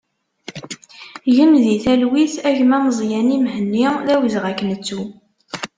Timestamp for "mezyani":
2.85-3.37